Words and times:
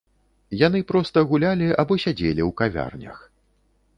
Яны 0.59 0.79
проста 0.91 1.23
гулялі 1.33 1.67
або 1.83 1.93
сядзелі 2.05 2.41
ў 2.49 2.51
кавярнях. 2.61 3.17